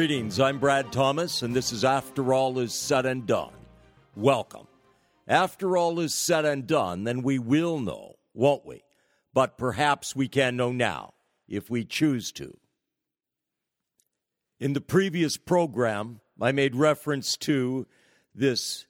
[0.00, 3.52] Greetings, I'm Brad Thomas, and this is After All Is Said and Done.
[4.16, 4.66] Welcome.
[5.28, 8.82] After all is said and done, then we will know, won't we?
[9.34, 11.12] But perhaps we can know now,
[11.46, 12.56] if we choose to.
[14.58, 17.86] In the previous program, I made reference to
[18.34, 18.86] this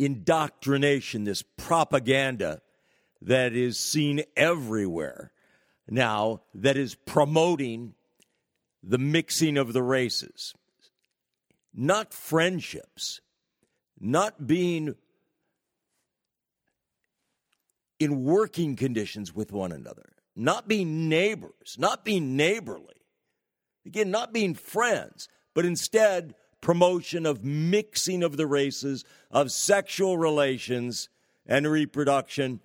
[0.00, 2.60] indoctrination, this propaganda
[3.22, 5.30] that is seen everywhere
[5.88, 7.94] now that is promoting
[8.82, 10.54] the mixing of the races,
[11.74, 13.20] not friendships,
[13.98, 14.94] not being
[17.98, 23.02] in working conditions with one another, not being neighbors, not being neighborly,
[23.84, 31.08] again, not being friends, but instead promotion of mixing of the races, of sexual relations
[31.46, 32.60] and reproduction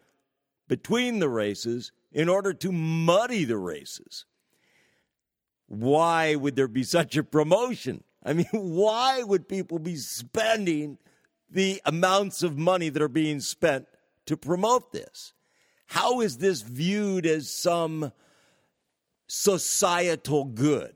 [0.67, 4.25] between the races in order to muddy the races.
[5.67, 8.03] Why would there be such a promotion?
[8.23, 10.97] I mean, why would people be spending
[11.49, 13.87] the amounts of money that are being spent
[14.25, 15.33] to promote this?
[15.87, 18.11] How is this viewed as some
[19.27, 20.95] societal good?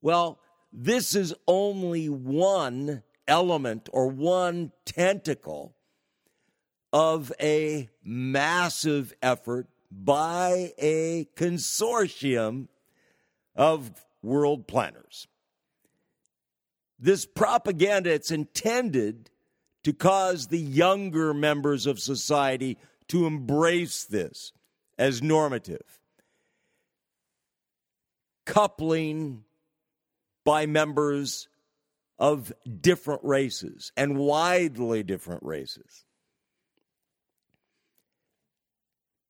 [0.00, 0.38] Well,
[0.72, 5.76] this is only one element or one tentacle
[6.92, 12.68] of a massive effort by a consortium
[13.54, 13.90] of
[14.22, 15.26] world planners.
[16.98, 19.30] This propaganda, it's intended
[19.84, 22.76] to cause the younger members of society
[23.08, 24.52] to embrace this
[24.98, 26.00] as normative.
[28.44, 29.44] Coupling
[30.44, 31.48] by members
[32.18, 36.04] of different races and widely different races.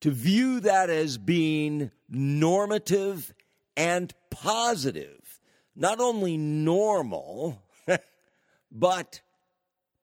[0.03, 3.34] To view that as being normative
[3.76, 5.41] and positive,
[5.75, 7.62] not only normal,
[8.72, 9.20] but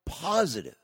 [0.06, 0.75] positive.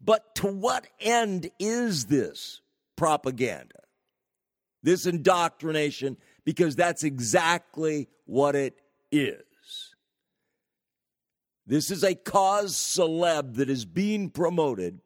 [0.00, 2.60] But to what end is this
[2.96, 3.80] propaganda?
[4.82, 8.80] This indoctrination, because that's exactly what it
[9.10, 9.42] is.
[11.66, 15.00] This is a cause celeb that is being promoted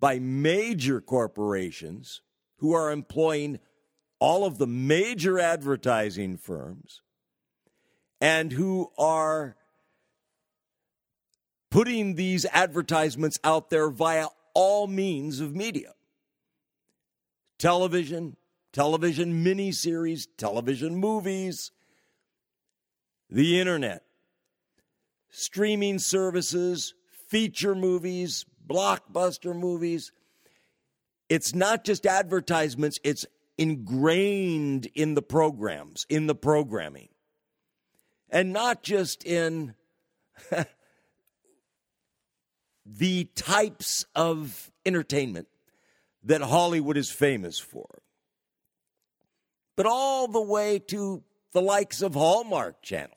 [0.00, 2.20] by major corporations
[2.58, 3.58] who are employing
[4.18, 7.02] all of the major advertising firms
[8.20, 9.56] and who are
[11.70, 15.92] putting these advertisements out there via all means of media.
[17.58, 18.36] Television,
[18.72, 21.72] television miniseries, television movies,
[23.28, 24.04] the internet,
[25.30, 26.94] streaming services,
[27.28, 30.12] feature movies, blockbuster movies.
[31.28, 33.26] It's not just advertisements, it's
[33.58, 37.08] ingrained in the programs, in the programming.
[38.28, 39.74] And not just in
[42.86, 45.48] the types of entertainment
[46.24, 48.02] that Hollywood is famous for,
[49.76, 51.22] but all the way to
[51.52, 53.16] the likes of Hallmark Channel,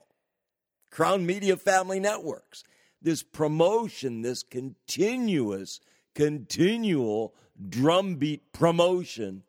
[0.91, 2.63] Crown Media Family Networks.
[3.01, 5.79] This promotion, this continuous,
[6.13, 7.33] continual
[7.69, 9.43] drumbeat promotion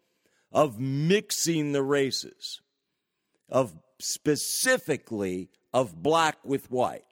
[0.53, 2.61] of mixing the races,
[3.49, 7.05] of specifically of black with white,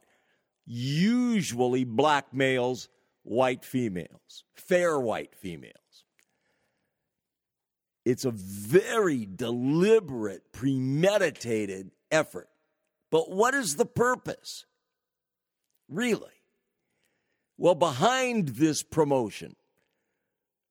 [0.66, 2.88] usually black males
[3.22, 5.74] white females, fair white females.
[8.04, 12.48] It's a very deliberate, premeditated effort.
[13.10, 14.64] But what is the purpose?
[15.88, 16.30] Really?
[17.56, 19.56] Well, behind this promotion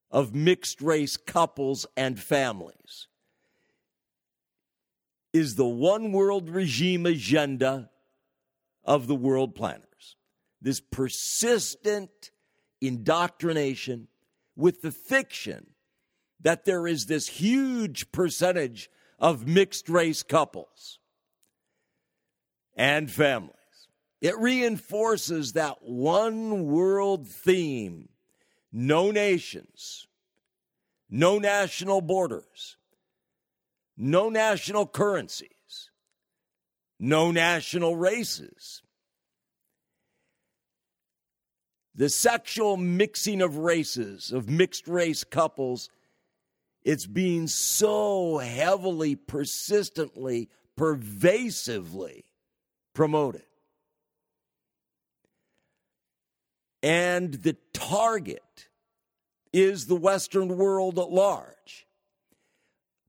[0.09, 3.07] of mixed race couples and families
[5.33, 7.89] is the one world regime agenda
[8.85, 10.15] of the world planners.
[10.61, 12.31] This persistent
[12.79, 14.07] indoctrination
[14.55, 15.67] with the fiction
[16.39, 18.89] that there is this huge percentage
[19.19, 20.99] of mixed race couples
[22.75, 23.56] and families.
[24.21, 28.09] It reinforces that one world theme
[28.71, 30.07] no nations,
[31.09, 32.77] no national borders,
[33.95, 35.89] no national currencies,
[36.99, 38.81] no national races.
[41.97, 45.89] the sexual mixing of races, of mixed race couples,
[46.83, 50.47] it's being so heavily, persistently,
[50.77, 52.23] pervasively
[52.93, 53.41] promoted.
[56.87, 58.69] And the target
[59.51, 61.85] is the Western world at large.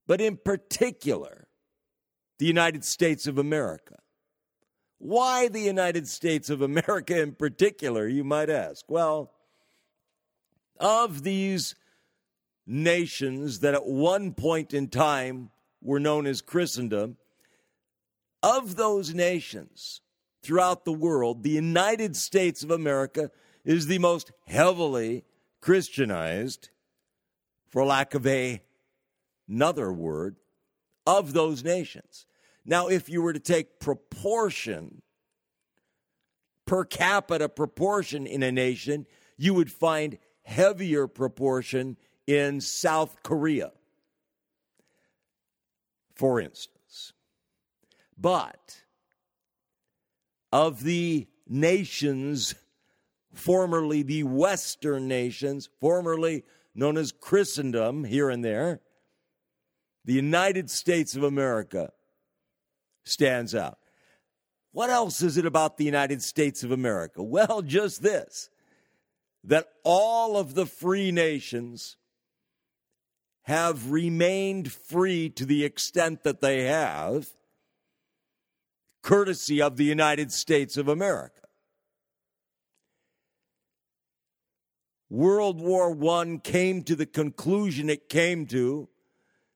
[0.05, 1.47] But in particular,
[2.39, 3.99] the United States of America.
[4.97, 8.83] Why the United States of America in particular, you might ask?
[8.89, 9.31] Well,
[10.77, 11.73] of these
[12.67, 17.15] nations that at one point in time were known as Christendom,
[18.43, 20.01] of those nations
[20.43, 23.31] throughout the world, the United States of America
[23.63, 25.25] is the most heavily
[25.61, 26.69] Christianized,
[27.67, 28.61] for lack of a,
[29.47, 30.37] another word,
[31.05, 32.25] of those nations.
[32.65, 35.01] Now, if you were to take proportion,
[36.65, 39.05] per capita proportion in a nation,
[39.37, 41.97] you would find heavier proportion
[42.27, 43.71] in South Korea,
[46.13, 47.13] for instance.
[48.17, 48.83] But
[50.51, 52.53] of the nations,
[53.33, 56.43] formerly the Western nations, formerly
[56.75, 58.81] known as Christendom here and there,
[60.05, 61.91] the United States of America
[63.03, 63.77] stands out.
[64.71, 67.23] What else is it about the United States of America?
[67.23, 68.49] Well, just this
[69.43, 71.97] that all of the free nations
[73.43, 77.29] have remained free to the extent that they have,
[79.01, 81.48] courtesy of the United States of America.
[85.09, 88.89] World War I came to the conclusion it came to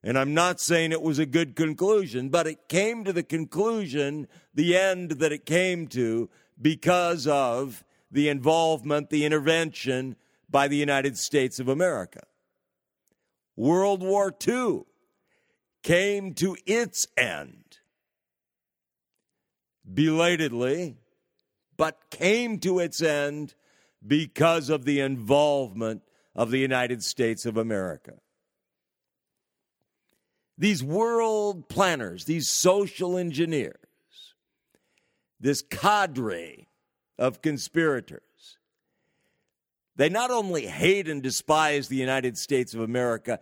[0.03, 4.27] and I'm not saying it was a good conclusion, but it came to the conclusion,
[4.53, 6.29] the end that it came to,
[6.61, 10.17] because of the involvement, the intervention
[10.49, 12.23] by the United States of America.
[13.55, 14.81] World War II
[15.83, 17.79] came to its end
[19.85, 20.97] belatedly,
[21.77, 23.55] but came to its end
[24.05, 26.01] because of the involvement
[26.35, 28.13] of the United States of America.
[30.57, 33.75] These world planners, these social engineers,
[35.39, 36.67] this cadre
[37.17, 38.21] of conspirators,
[39.95, 43.39] they not only hate and despise the United States of America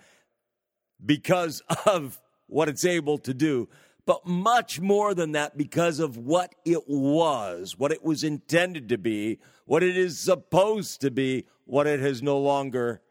[1.03, 3.69] because of what it's able to do,
[4.11, 8.97] but much more than that because of what it was, what it was intended to
[8.97, 13.01] be, what it is supposed to be, what it has no longer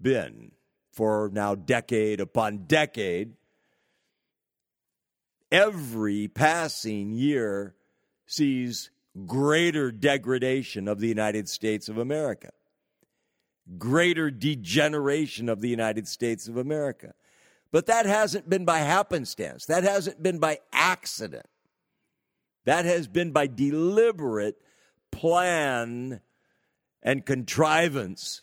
[0.00, 0.52] been
[0.90, 3.34] for now decade upon decade,
[5.50, 7.74] every passing year
[8.24, 8.90] sees
[9.26, 12.52] greater degradation of the United States of America,
[13.76, 17.12] greater degeneration of the United States of America.
[17.72, 21.46] But that hasn't been by happenstance, that hasn't been by accident.
[22.64, 24.56] That has been by deliberate
[25.10, 26.20] plan
[27.02, 28.42] and contrivance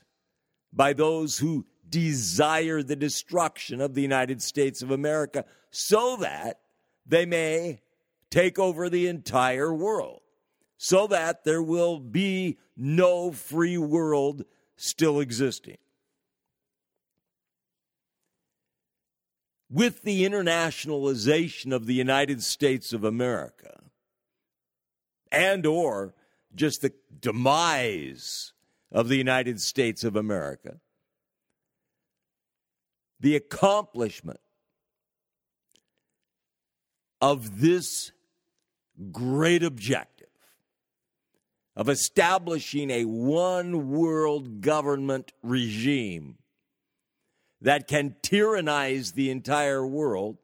[0.74, 6.59] by those who desire the destruction of the United States of America so that
[7.06, 7.81] they may
[8.30, 10.21] take over the entire world,
[10.78, 14.44] so that there will be no free world
[14.76, 15.78] still existing.
[19.71, 23.80] With the internationalization of the United States of America,
[25.31, 26.16] and or
[26.56, 28.54] just the demise
[28.92, 30.80] of the United States of America,
[33.19, 34.40] the accomplishment
[37.21, 38.11] of this
[39.11, 40.28] great objective
[41.76, 46.38] of establishing a one world government regime
[47.61, 50.37] that can tyrannize the entire world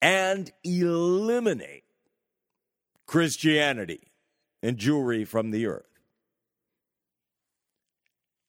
[0.00, 1.84] and eliminate
[3.06, 4.12] Christianity
[4.62, 5.88] and Jewry from the earth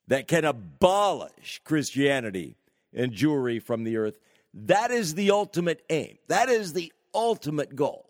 [0.10, 2.58] that can abolish Christianity
[2.94, 4.18] and Jewry from the earth.
[4.54, 6.18] That is the ultimate aim.
[6.28, 8.10] That is the ultimate goal.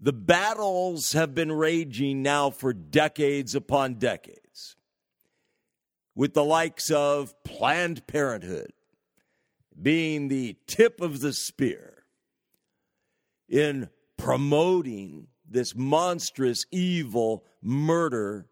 [0.00, 4.76] The battles have been raging now for decades upon decades,
[6.14, 8.72] with the likes of Planned Parenthood
[9.80, 12.04] being the tip of the spear
[13.48, 18.46] in promoting this monstrous, evil murder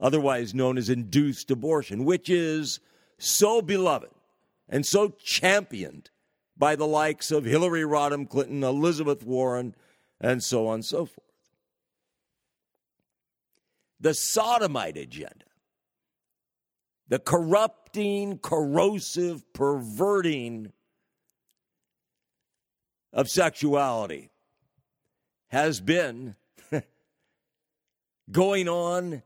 [0.00, 2.80] otherwise known as induced abortion, which is
[3.18, 4.10] so beloved
[4.68, 6.10] and so championed
[6.56, 9.74] by the likes of Hillary Rodham Clinton, Elizabeth Warren,
[10.20, 11.20] and so on and so forth.
[14.00, 15.46] The sodomite agenda,
[17.08, 20.72] the corrupting, corrosive, perverting
[23.12, 24.30] of sexuality
[25.48, 26.34] has been
[28.30, 29.22] going on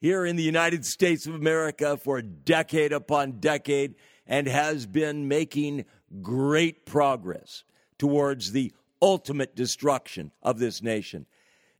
[0.00, 3.94] here in the United States of America for decade upon decade.
[4.26, 5.84] and has been making
[6.20, 7.64] great progress
[7.98, 11.26] towards the ultimate destruction of this nation,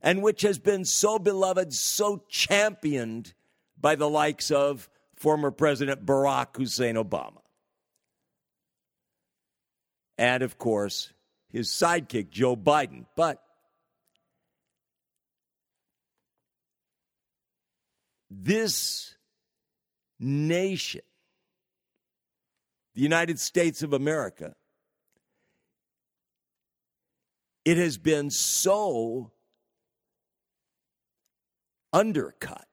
[0.01, 3.33] and which has been so beloved, so championed
[3.79, 4.89] by the likes of
[5.23, 7.39] former President Barack Hussein Obama.
[10.17, 11.13] And of course,
[11.49, 13.05] his sidekick, Joe Biden.
[13.15, 13.41] But
[18.29, 19.15] this
[20.19, 21.01] nation,
[22.93, 24.53] the United States of America,
[27.63, 29.31] it has been so
[31.93, 32.67] undercut,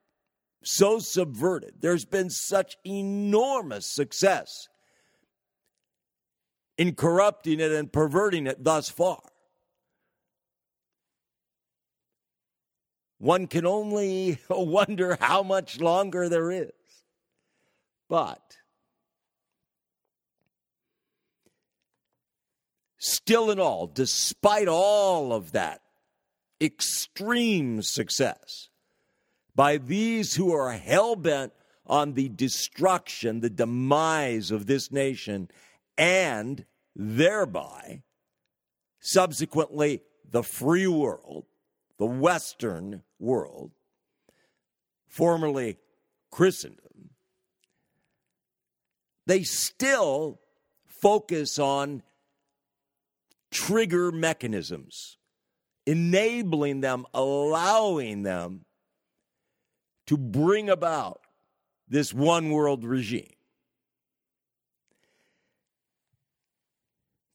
[0.63, 1.75] so subverted.
[1.81, 4.69] There's been such enormous success
[6.79, 9.21] in corrupting it and perverting it thus far.
[13.19, 16.71] One can only wonder how much longer there is.
[18.09, 18.57] But
[22.99, 25.83] still, in all, despite all of that
[26.63, 28.70] extreme success
[29.61, 31.53] by these who are hell bent
[31.87, 35.51] on the destruction, the demise of this nation,
[35.99, 36.65] and
[36.97, 38.03] thereby,
[39.01, 40.01] subsequently,
[40.31, 41.45] the free world,
[41.99, 43.71] the Western world,
[45.09, 45.77] formerly
[46.31, 47.11] Christendom,
[49.27, 50.41] they still
[50.87, 52.03] focus on
[53.51, 55.19] trigger mechanisms,
[55.85, 58.65] enabling them, allowing them
[60.11, 61.21] to bring about
[61.89, 63.31] this one world regime.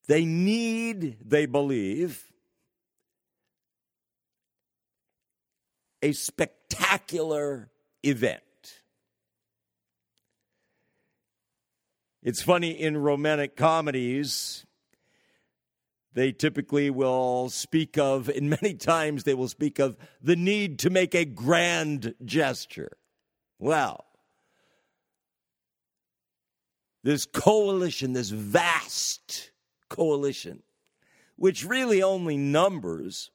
[0.08, 2.22] They need, they believe,
[6.01, 7.70] a spectacular
[8.03, 8.41] event.
[12.22, 14.65] It's funny in romantic comedies,
[16.15, 20.89] they typically will speak of, and many times they will speak of, the need to
[20.89, 22.98] make a grand gesture.
[23.60, 24.05] Well,
[27.03, 29.51] this coalition, this vast
[29.89, 30.63] coalition,
[31.36, 33.29] which really only numbers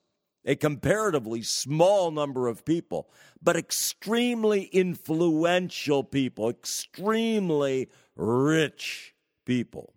[0.47, 3.11] a comparatively small number of people,
[3.43, 9.93] but extremely influential people, extremely rich people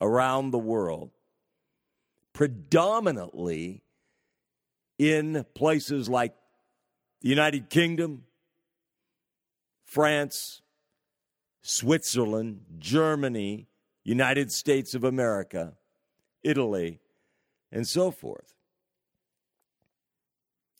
[0.00, 1.12] around the world,
[2.38, 3.82] predominantly
[4.96, 6.32] in places like
[7.20, 8.22] the United Kingdom,
[9.84, 10.62] France,
[11.62, 13.66] Switzerland, Germany,
[14.04, 15.72] United States of America,
[16.44, 17.00] Italy,
[17.72, 18.54] and so forth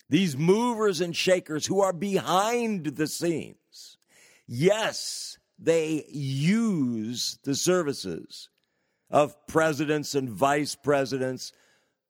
[0.09, 3.99] these movers and shakers who are behind the scenes.
[4.47, 8.49] Yes, they use the services
[9.11, 11.53] of presidents and vice presidents,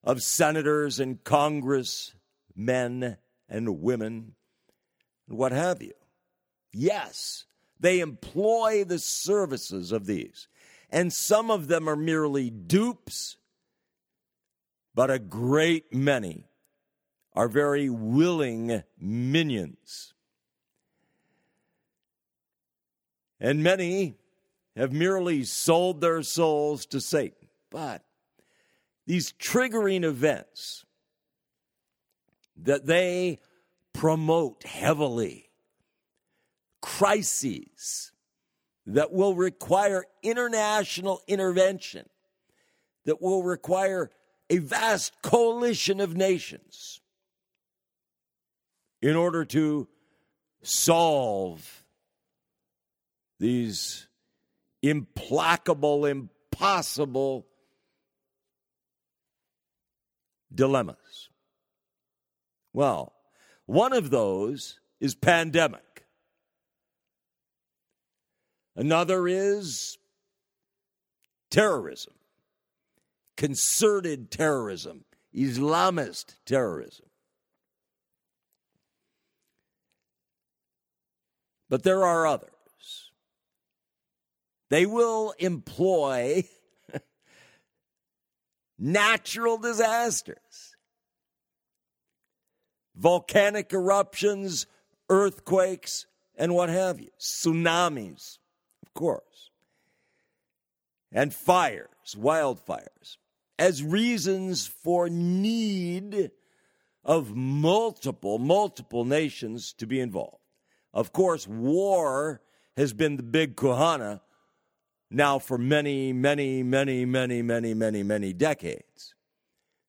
[0.02, 3.16] of senators and congressmen
[3.48, 4.34] and women,
[5.28, 5.92] and what have you.
[6.72, 7.44] Yes,
[7.80, 10.48] they employ the services of these.
[10.90, 13.36] And some of them are merely dupes,
[14.94, 16.46] but a great many
[17.34, 20.14] are very willing minions.
[23.38, 24.16] And many
[24.78, 27.48] have merely sold their souls to Satan.
[27.68, 28.04] But
[29.06, 30.84] these triggering events
[32.56, 33.40] that they
[33.92, 35.50] promote heavily,
[36.80, 38.12] crises
[38.86, 42.08] that will require international intervention,
[43.04, 44.10] that will require
[44.48, 47.00] a vast coalition of nations
[49.02, 49.88] in order to
[50.62, 51.84] solve
[53.40, 54.07] these
[54.82, 57.46] implacable, impossible
[60.54, 61.28] dilemmas?
[62.72, 63.12] Well,
[63.66, 66.04] one of those is pandemic.
[68.76, 69.98] Another is
[71.50, 72.14] terrorism,
[73.36, 75.04] concerted terrorism,
[75.34, 77.08] Islamist terrorism.
[81.68, 82.50] but there are others.
[84.70, 86.44] They will employ
[88.78, 90.76] natural disasters,
[92.94, 94.66] volcanic eruptions,
[95.08, 96.06] earthquakes,
[96.36, 98.38] and what have you, tsunamis,
[98.86, 99.50] of course,
[101.10, 103.16] and fires, wildfires,
[103.58, 106.30] as reasons for need
[107.04, 110.36] of multiple, multiple nations to be involved.
[110.92, 112.42] Of course, war
[112.76, 114.20] has been the big kahuna
[115.10, 119.14] now for many, many, many, many, many, many, many decades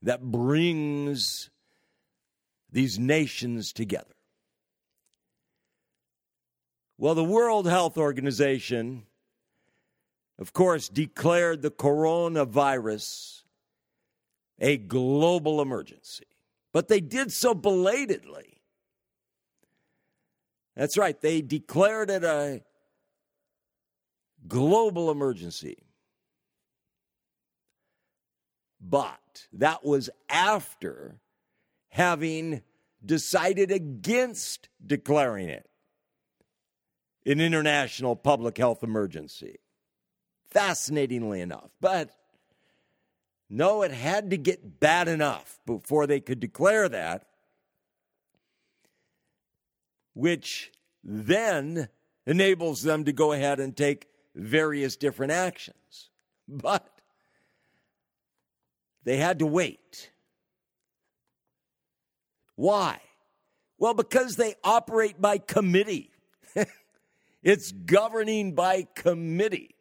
[0.01, 1.49] that brings
[2.71, 4.15] these nations together.
[6.97, 9.03] Well, the World Health Organization,
[10.37, 13.43] of course, declared the coronavirus
[14.59, 16.27] a global emergency,
[16.73, 18.61] but they did so belatedly.
[20.75, 22.61] That's right, they declared it a
[24.47, 25.77] global emergency.
[28.81, 31.19] But that was after
[31.89, 32.61] having
[33.05, 35.69] decided against declaring it
[37.25, 39.57] an international public health emergency.
[40.49, 41.69] Fascinatingly enough.
[41.79, 42.09] But
[43.49, 47.25] no, it had to get bad enough before they could declare that,
[50.13, 50.71] which
[51.03, 51.89] then
[52.25, 56.09] enables them to go ahead and take various different actions.
[56.47, 56.87] But
[59.03, 60.11] they had to wait.
[62.55, 62.99] Why?
[63.77, 66.11] Well, because they operate by committee.
[67.43, 69.75] it's governing by committee.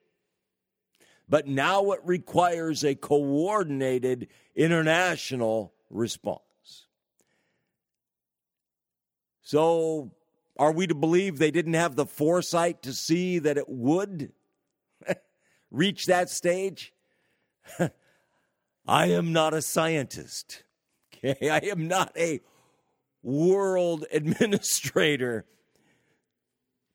[1.29, 6.43] But now it requires a coordinated international response.
[9.43, 10.13] So,
[10.59, 14.33] are we to believe they didn't have the foresight to see that it would
[15.71, 16.93] reach that stage?
[18.87, 20.65] I am not a scientist.
[21.25, 22.41] Okay, I am not a
[23.25, 25.47] world administrator.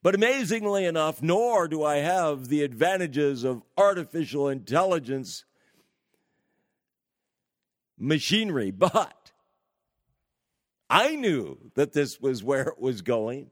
[0.02, 5.44] But amazingly enough, nor do I have the advantages of artificial intelligence
[7.98, 9.32] machinery, but
[10.90, 13.52] I knew that this was where it was going.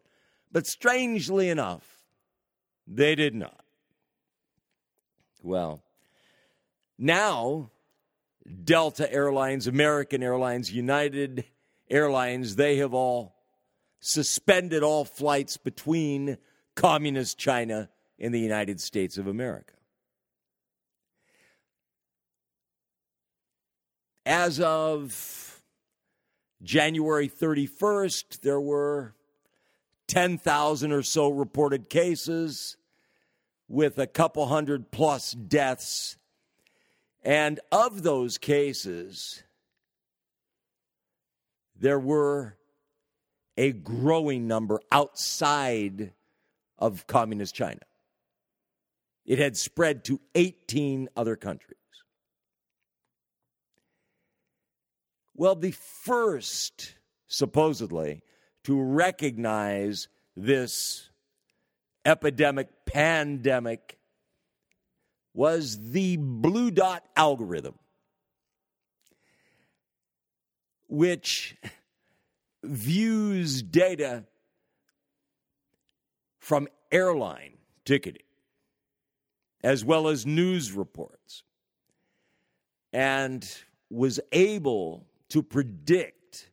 [0.52, 2.04] But strangely enough,
[2.86, 3.61] they did not.
[5.44, 5.82] Well,
[6.98, 7.72] now
[8.64, 11.46] Delta Airlines, American Airlines, United
[11.90, 13.36] Airlines, they have all
[14.00, 16.38] suspended all flights between
[16.76, 19.74] communist China and the United States of America.
[24.26, 25.62] As of
[26.62, 29.16] January 31st, there were
[30.08, 32.78] 10,000 or so reported cases
[33.72, 36.18] with a couple hundred plus deaths.
[37.24, 39.44] And of those cases,
[41.80, 42.58] there were
[43.56, 46.12] a growing number outside
[46.78, 47.80] of communist China.
[49.26, 51.78] It had spread to 18 other countries.
[55.34, 56.96] Well, the first,
[57.28, 58.22] supposedly,
[58.66, 61.10] to recognize this
[62.06, 63.98] epidemic, pandemic,
[65.34, 67.76] was the BlueDot algorithm,
[70.88, 71.56] which
[72.64, 74.26] views data
[76.40, 77.54] from airline
[77.86, 78.24] ticketing
[79.64, 81.44] as well as news reports
[82.92, 83.48] and
[83.90, 86.50] was able to predict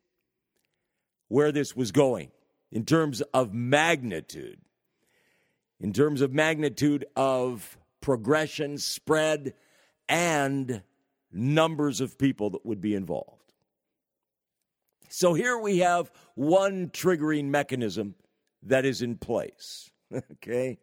[1.29, 2.31] where this was going
[2.71, 4.61] in terms of magnitude,
[5.81, 9.55] in terms of magnitude of progression, spread,
[10.09, 10.83] and
[11.33, 13.43] numbers of people that would be involved.
[15.09, 18.15] So here we have one triggering mechanism
[18.63, 19.91] that is in place.
[20.33, 20.79] okay?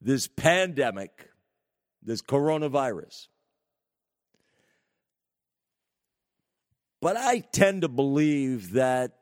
[0.00, 1.30] This pandemic,
[2.02, 3.28] this coronavirus.
[7.00, 9.12] But I tend to believe that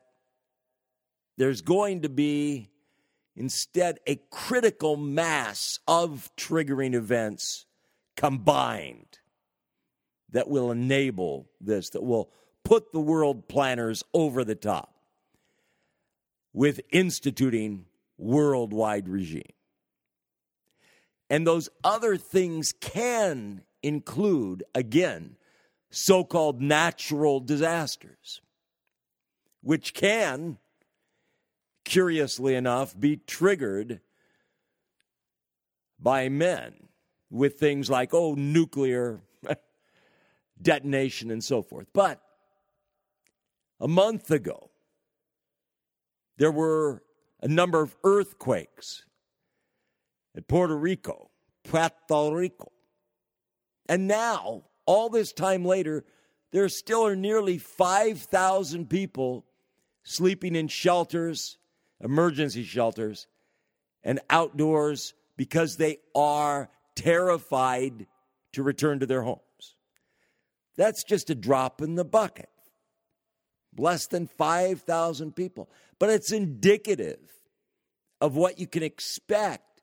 [1.37, 2.69] there's going to be
[3.35, 7.65] instead a critical mass of triggering events
[8.15, 9.19] combined
[10.31, 12.29] that will enable this, that will
[12.63, 14.93] put the world planners over the top
[16.53, 17.85] with instituting
[18.17, 19.43] worldwide regime.
[21.29, 25.35] And those other things can include, again,
[25.89, 28.41] so called natural disasters,
[29.61, 30.57] which can,
[31.85, 34.01] curiously enough, be triggered
[35.99, 36.73] by men
[37.29, 39.21] with things like, oh, nuclear
[40.61, 41.87] detonation and so forth.
[41.93, 42.21] But
[43.79, 44.69] a month ago,
[46.37, 47.03] there were
[47.41, 49.05] a number of earthquakes
[50.35, 51.29] at Puerto Rico,
[51.63, 52.71] Puerto Rico.
[53.87, 56.05] And now, all this time later,
[56.51, 59.45] there still are nearly 5,000 people
[60.03, 61.57] sleeping in shelters,
[62.05, 63.27] emergency shelters,
[64.03, 68.05] and outdoors because they are terrified
[68.53, 69.41] to return to their homes.
[70.77, 72.49] That's just a drop in the bucket.
[73.77, 75.69] Less than 5,000 people.
[75.99, 77.19] But it's indicative
[78.21, 79.81] of what you can expect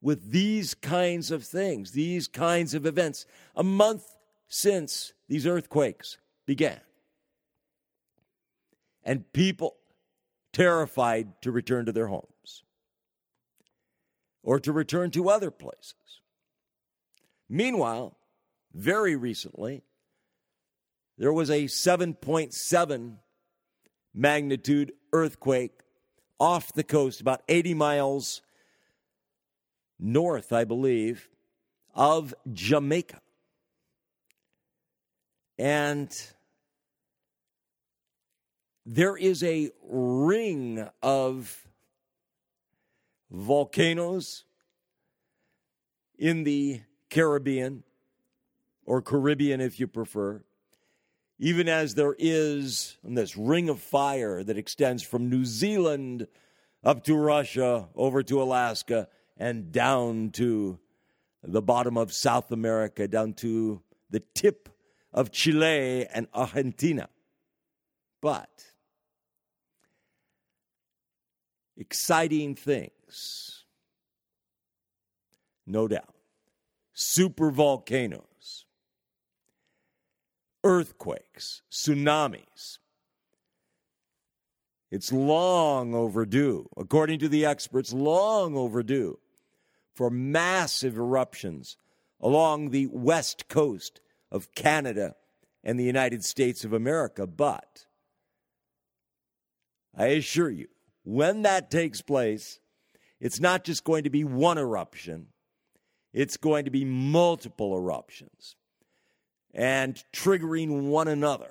[0.00, 3.26] with these kinds of things, these kinds of events.
[3.54, 4.04] A month
[4.48, 6.80] since these earthquakes began.
[9.04, 9.77] And people
[10.52, 12.62] terrified to return to their homes
[14.42, 15.94] or to return to other places.
[17.48, 18.16] Meanwhile,
[18.72, 19.82] very recently,
[21.16, 23.16] there was a 7.7
[24.14, 25.72] magnitude earthquake
[26.38, 28.42] off the coast, about 80 miles
[29.98, 31.28] north, I believe,
[31.94, 33.20] of Jamaica.
[35.58, 36.10] And
[38.90, 41.68] there is a ring of
[43.30, 44.44] volcanoes
[46.18, 47.84] in the Caribbean,
[48.86, 50.42] or Caribbean if you prefer,
[51.38, 56.26] even as there is this ring of fire that extends from New Zealand
[56.82, 60.78] up to Russia, over to Alaska, and down to
[61.42, 64.70] the bottom of South America, down to the tip
[65.12, 67.10] of Chile and Argentina.
[68.22, 68.48] But
[71.78, 73.64] exciting things,
[75.66, 76.14] no doubt.
[76.92, 78.66] Super volcanoes,
[80.64, 82.78] earthquakes, tsunamis.
[84.90, 89.18] It's long overdue, according to the experts, long overdue
[89.94, 91.76] for massive eruptions
[92.20, 94.00] along the west coast
[94.32, 95.14] of Canada
[95.62, 97.26] and the United States of America.
[97.26, 97.86] But
[99.96, 100.68] I assure you,
[101.08, 102.60] when that takes place,
[103.18, 105.28] it's not just going to be one eruption,
[106.12, 108.56] it's going to be multiple eruptions
[109.54, 111.50] and triggering one another.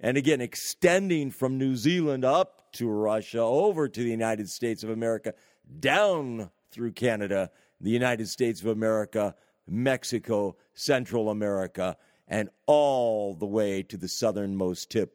[0.00, 4.88] And again, extending from New Zealand up to Russia, over to the United States of
[4.88, 5.34] America,
[5.78, 9.34] down through Canada, the United States of America,
[9.68, 15.14] Mexico, Central America, and all the way to the southernmost tip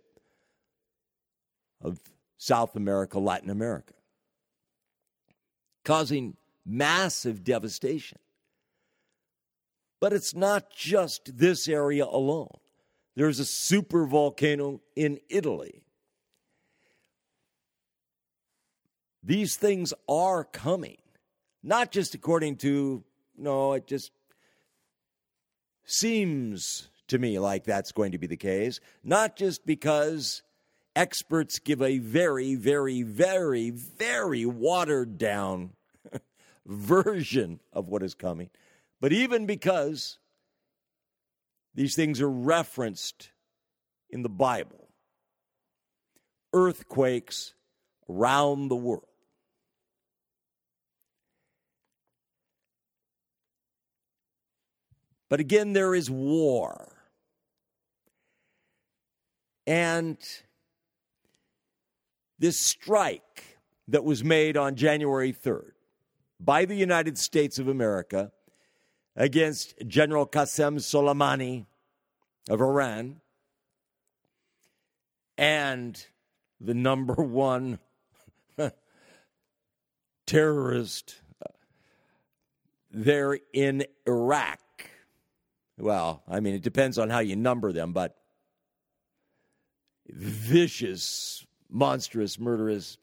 [1.81, 1.99] of
[2.41, 3.93] South America, Latin America,
[5.85, 8.17] causing massive devastation.
[9.99, 12.57] But it's not just this area alone.
[13.15, 15.83] There's a super volcano in Italy.
[19.21, 20.97] These things are coming,
[21.61, 23.03] not just according to,
[23.37, 24.11] no, it just
[25.85, 30.41] seems to me like that's going to be the case, not just because
[30.95, 35.71] experts give a very, very, very, very watered down
[36.65, 38.49] version of what is coming,
[38.99, 40.19] but even because
[41.73, 43.31] these things are referenced
[44.09, 44.89] in the Bible.
[46.53, 47.53] Earthquakes
[48.09, 49.05] around the world.
[55.29, 56.91] But again, there is war.
[59.65, 60.17] And
[62.41, 65.73] this strike that was made on January 3rd
[66.39, 68.31] by the United States of America
[69.15, 71.67] against General Qasem Soleimani
[72.49, 73.21] of Iran
[75.37, 76.03] and
[76.59, 77.77] the number one
[80.25, 81.21] terrorist
[82.89, 84.59] there in Iraq.
[85.77, 88.17] Well, I mean, it depends on how you number them, but
[90.07, 92.97] vicious, monstrous, murderous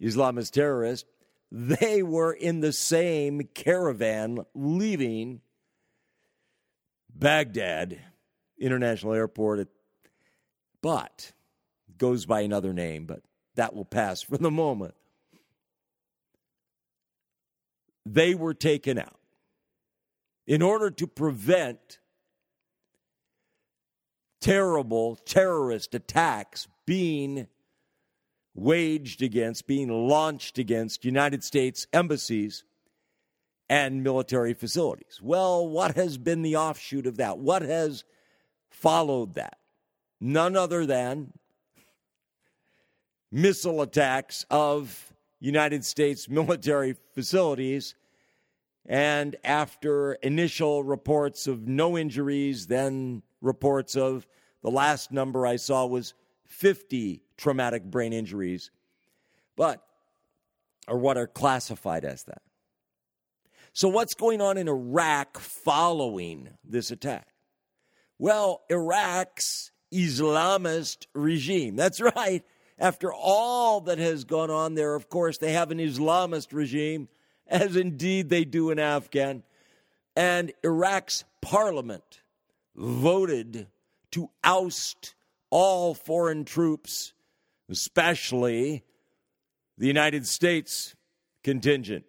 [0.00, 1.06] Islamist terrorist
[1.54, 5.42] they were in the same caravan leaving
[7.14, 8.00] Baghdad
[8.58, 9.68] International Airport,
[10.80, 11.32] but
[11.98, 13.20] goes by another name, but
[13.56, 14.94] that will pass for the moment.
[18.06, 19.20] They were taken out
[20.46, 21.98] in order to prevent
[24.40, 27.46] terrible terrorist attacks being
[28.54, 32.64] waged against, being launched against United States embassies
[33.68, 35.20] and military facilities.
[35.22, 37.38] Well, what has been the offshoot of that?
[37.38, 38.04] What has
[38.68, 39.58] followed that?
[40.20, 41.32] None other than
[43.30, 47.94] missile attacks of United States military facilities.
[48.84, 54.26] And after initial reports of no injuries, then reports of
[54.62, 56.14] the last number I saw was
[56.46, 58.70] 50 traumatic brain injuries,
[59.56, 59.82] but
[60.88, 62.42] or what are classified as that.
[63.72, 67.26] So, what's going on in Iraq following this attack?
[68.18, 71.76] Well, Iraq's Islamist regime.
[71.76, 72.44] That's right.
[72.78, 77.08] After all that has gone on there, of course, they have an Islamist regime,
[77.46, 79.42] as indeed they do in Afghan.
[80.16, 82.22] And Iraq's parliament
[82.74, 83.68] voted
[84.12, 85.14] to oust
[85.50, 87.12] all foreign troops,
[87.72, 88.84] especially
[89.78, 90.94] the United States
[91.42, 92.04] contingent,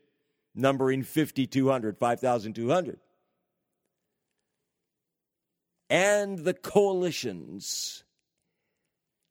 [0.53, 2.99] numbering 5,200, 5,200.
[5.89, 8.03] And the coalition's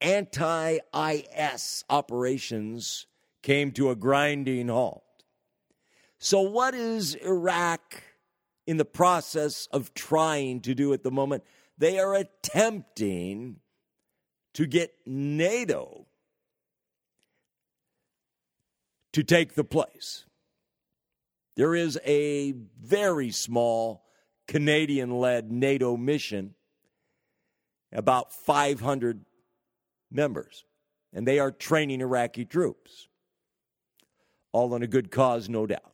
[0.01, 3.07] anti IS operations
[3.43, 5.03] came to a grinding halt.
[6.19, 8.03] So, what is Iraq
[8.67, 11.45] in the process of trying to do at the moment?
[11.77, 13.57] They are attempting
[14.55, 16.02] to get NATO
[19.13, 20.25] to take the place.
[21.57, 24.05] There is a very small
[24.49, 26.55] Canadian led NATO mission,
[27.93, 29.25] about 500
[30.11, 30.65] members,
[31.13, 33.09] and they are training Iraqi troops.
[34.53, 35.81] All in a good cause, no doubt.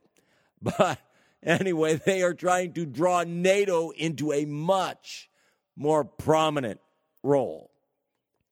[0.61, 0.99] But
[1.41, 5.31] anyway, they are trying to draw NATO into a much
[5.77, 6.81] more prominent
[7.23, 7.71] role,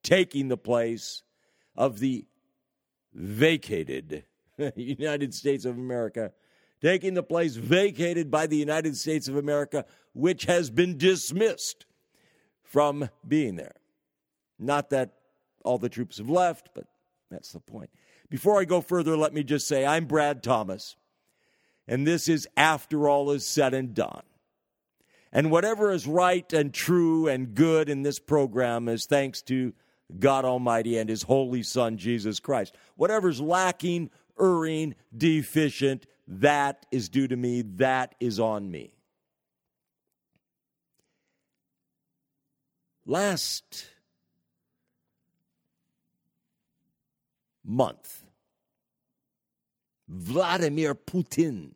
[0.04, 1.24] taking the place
[1.74, 2.26] of the
[3.12, 4.24] vacated
[4.76, 6.32] United States of America,
[6.80, 11.86] taking the place vacated by the United States of America, which has been dismissed
[12.62, 13.76] from being there.
[14.58, 15.14] Not that
[15.64, 16.86] all the troops have left, but
[17.30, 17.90] that's the point.
[18.28, 20.96] Before I go further, let me just say I'm Brad Thomas,
[21.86, 24.22] and this is After All Is Said and Done.
[25.32, 29.74] And whatever is right and true and good in this program is thanks to
[30.18, 32.74] God Almighty and His Holy Son, Jesus Christ.
[32.96, 38.92] Whatever's lacking, erring, deficient, that is due to me, that is on me.
[43.04, 43.86] Last
[47.64, 48.24] month,
[50.08, 51.72] Vladimir Putin,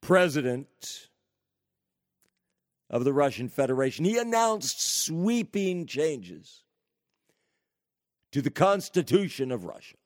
[0.00, 1.08] president
[2.88, 6.62] of the Russian Federation, he announced sweeping changes
[8.32, 9.96] to the Constitution of Russia.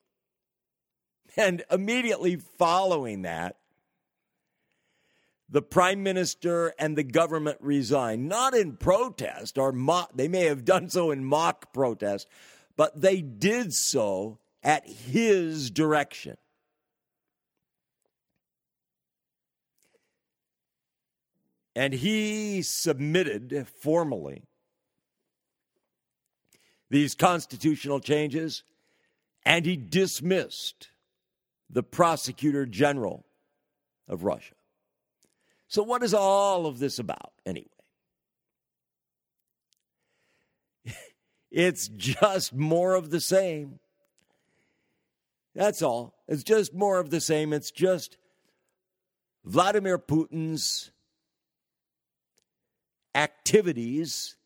[1.37, 3.57] And immediately following that,
[5.49, 10.63] the prime minister and the government resigned, not in protest or mock, they may have
[10.63, 12.27] done so in mock protest,
[12.77, 16.37] but they did so at his direction.
[21.75, 24.43] And he submitted formally
[26.89, 28.63] these constitutional changes
[29.45, 30.89] and he dismissed
[31.71, 33.25] the prosecutor general
[34.07, 34.55] of Russia.
[35.67, 37.67] So, what is all of this about anyway?
[41.51, 43.79] it's just more of the same.
[45.55, 46.13] That's all.
[46.27, 47.53] It's just more of the same.
[47.53, 48.17] It's just
[49.43, 50.91] Vladimir Putin's
[53.15, 54.37] activities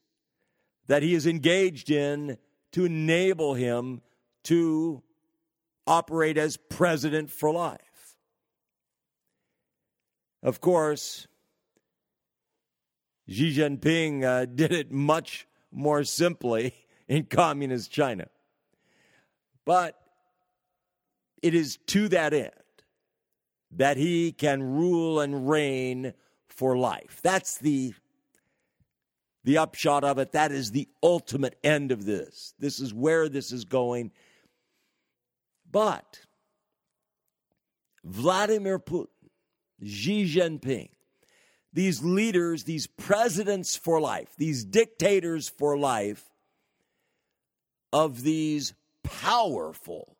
[0.87, 2.37] that he is engaged in
[2.71, 4.01] to enable him
[4.43, 5.01] to
[5.87, 7.79] operate as president for life.
[10.41, 11.27] Of course,
[13.27, 16.73] Xi Jinping uh, did it much more simply
[17.07, 18.27] in communist China.
[19.65, 19.99] But
[21.41, 22.51] it is to that end
[23.71, 26.13] that he can rule and reign
[26.47, 27.19] for life.
[27.21, 27.93] That's the
[29.43, 30.31] the upshot of it.
[30.31, 32.55] That is the ultimate end of this.
[32.57, 34.11] This is where this is going.
[35.75, 36.21] But
[38.05, 39.07] Vladimir Putin,
[39.85, 40.91] Xi Jinping,
[41.73, 46.29] these leaders, these presidents for life, these dictators for life
[47.91, 50.15] of these powerful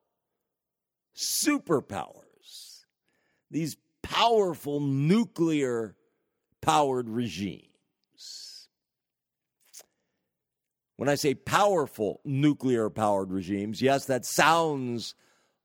[1.16, 2.84] superpowers,
[3.50, 5.96] these powerful nuclear
[6.60, 8.68] powered regimes.
[10.98, 15.16] When I say powerful nuclear powered regimes, yes, that sounds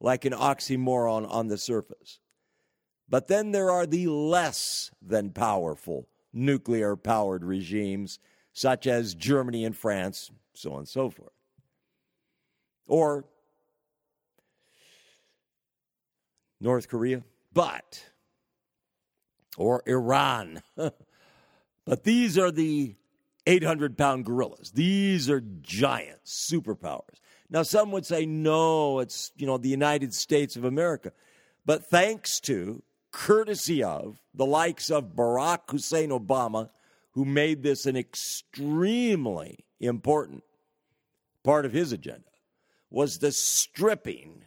[0.01, 2.19] like an oxymoron on the surface.
[3.09, 8.19] But then there are the less than powerful nuclear powered regimes,
[8.53, 11.33] such as Germany and France, so on and so forth.
[12.87, 13.25] Or
[16.61, 18.05] North Korea, but,
[19.57, 20.63] or Iran.
[20.77, 22.95] but these are the
[23.47, 24.73] 800 pound gorillas.
[24.73, 27.21] These are giant superpowers.
[27.51, 31.13] Now, some would say, no, it's, you know, the United States of America.
[31.67, 36.71] But thanks to courtesy of the likes of Barack Hussein Obama,
[37.13, 40.45] who made this an extremely important
[41.43, 42.31] part of his agenda,
[42.89, 44.45] was the stripping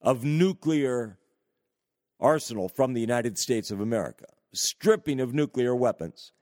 [0.00, 1.18] of nuclear
[2.20, 6.32] arsenal from the United States of America, stripping of nuclear weapons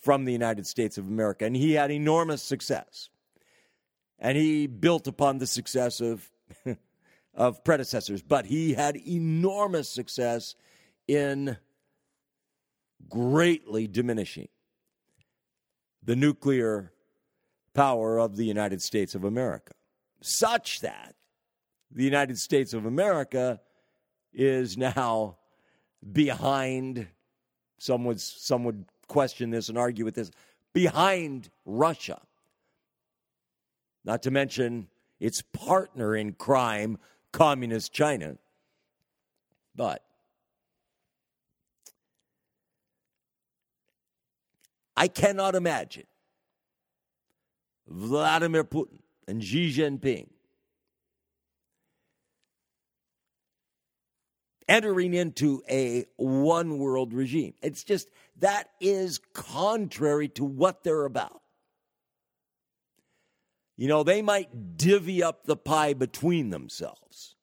[0.00, 1.44] from the United States of America.
[1.44, 3.10] And he had enormous success.
[4.18, 6.30] And he built upon the success of,
[7.34, 10.54] of predecessors, but he had enormous success
[11.06, 11.56] in
[13.08, 14.48] greatly diminishing
[16.02, 16.92] the nuclear
[17.74, 19.74] power of the United States of America,
[20.22, 21.14] such that
[21.90, 23.60] the United States of America
[24.32, 25.36] is now
[26.12, 27.06] behind.
[27.78, 30.30] Some would, some would question this and argue with this
[30.72, 32.20] behind Russia.
[34.06, 34.86] Not to mention
[35.18, 36.98] its partner in crime,
[37.32, 38.36] Communist China.
[39.74, 40.02] But
[44.96, 46.04] I cannot imagine
[47.88, 50.28] Vladimir Putin and Xi Jinping
[54.68, 57.54] entering into a one world regime.
[57.60, 61.42] It's just that is contrary to what they're about.
[63.76, 67.36] You know, they might divvy up the pie between themselves.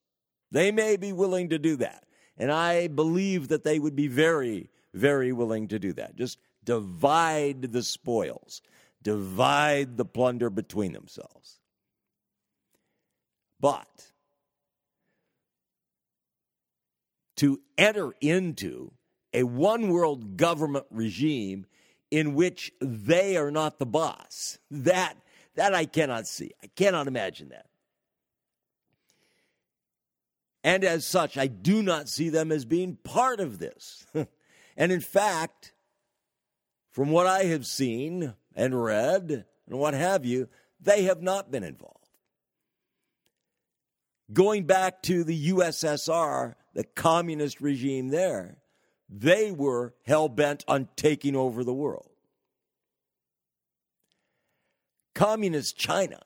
[0.51, 2.05] They may be willing to do that.
[2.37, 6.15] And I believe that they would be very, very willing to do that.
[6.15, 8.61] Just divide the spoils,
[9.01, 11.59] divide the plunder between themselves.
[13.59, 14.11] But
[17.37, 18.91] to enter into
[19.33, 21.65] a one world government regime
[22.11, 24.59] in which they are not the boss.
[24.69, 25.15] That
[25.55, 26.51] that I cannot see.
[26.63, 27.65] I cannot imagine that.
[30.63, 34.05] And as such, I do not see them as being part of this.
[34.77, 35.73] and in fact,
[36.91, 40.47] from what I have seen and read and what have you,
[40.79, 41.97] they have not been involved.
[44.31, 48.57] Going back to the USSR, the communist regime there,
[49.09, 52.12] they were hell bent on taking over the world.
[55.13, 56.19] Communist China,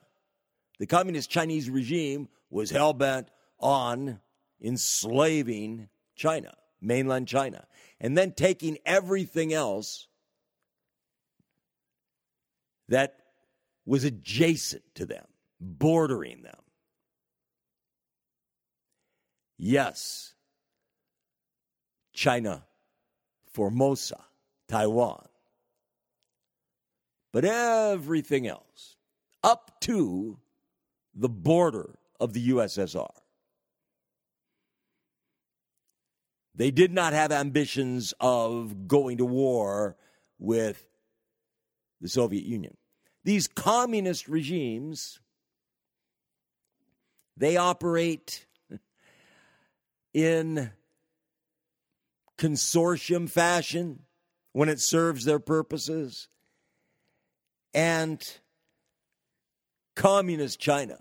[0.80, 4.20] the communist Chinese regime was hell bent on
[4.62, 7.66] enslaving China, mainland China,
[8.00, 10.08] and then taking everything else
[12.88, 13.20] that
[13.86, 15.26] was adjacent to them,
[15.60, 16.60] bordering them.
[19.58, 20.34] Yes,
[22.14, 22.66] China,
[23.52, 24.20] Formosa,
[24.68, 25.28] Taiwan.
[27.38, 28.96] But everything else,
[29.44, 30.40] up to
[31.14, 33.12] the border of the USSR.
[36.56, 39.98] They did not have ambitions of going to war
[40.40, 40.84] with
[42.02, 42.76] the Soviet Union.
[43.24, 45.20] These communist regimes,
[47.38, 48.48] they operate
[50.12, 50.72] in
[52.40, 54.00] consortium fashion
[54.54, 56.30] when it serves their purposes.
[57.74, 58.22] And
[59.96, 61.00] communist China,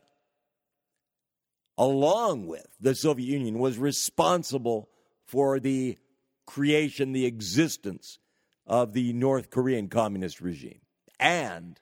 [1.79, 4.89] along with the Soviet Union, was responsible
[5.27, 5.99] for the
[6.47, 8.19] creation, the existence
[8.67, 10.81] of the North Korean communist regime
[11.19, 11.81] and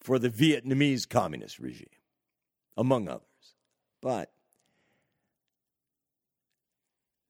[0.00, 1.88] for the Vietnamese communist regime,
[2.76, 3.22] among others.
[4.02, 4.30] But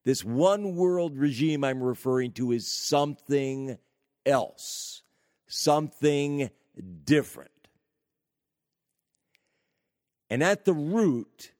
[0.05, 3.79] this one world regime I'm referring to is something
[4.27, 5.03] else,
[5.55, 6.51] something
[7.05, 7.51] different.
[10.29, 11.53] And at the root,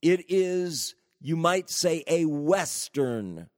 [0.00, 3.48] it is, you might say, a Western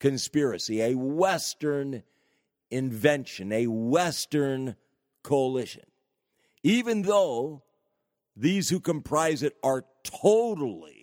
[0.00, 2.02] conspiracy, a Western
[2.70, 4.76] invention, a Western
[5.22, 5.86] coalition.
[6.62, 7.62] Even though
[8.36, 10.97] these who comprise it are totally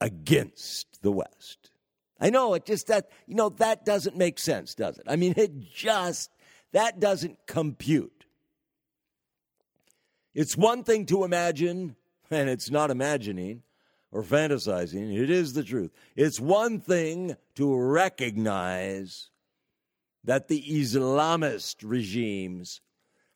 [0.00, 1.70] against the West.
[2.18, 5.04] I know it just that, you know, that doesn't make sense, does it?
[5.06, 6.30] I mean, it just,
[6.72, 8.24] that doesn't compute.
[10.34, 11.96] It's one thing to imagine,
[12.30, 13.62] and it's not imagining
[14.12, 15.90] or fantasizing, it is the truth.
[16.14, 19.30] It's one thing to recognize
[20.24, 22.80] that the Islamist regimes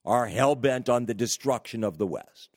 [0.04, 2.49] are hell bent on the destruction of the West.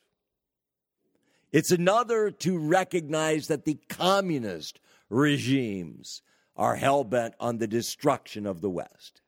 [1.54, 6.20] It's another to recognize that the communist regimes
[6.56, 9.20] are hell bent on the destruction of the West.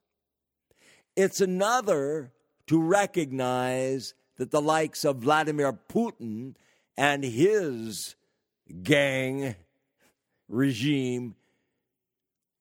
[1.14, 2.32] It's another
[2.66, 6.56] to recognize that the likes of Vladimir Putin
[6.96, 8.16] and his
[8.82, 9.54] gang
[10.48, 11.36] regime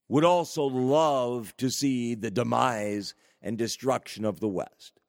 [0.07, 4.99] would also love to see the demise and destruction of the West.